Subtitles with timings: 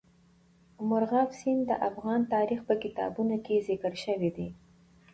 [0.87, 4.49] مورغاب سیند د افغان تاریخ په کتابونو کې ذکر شوی دی.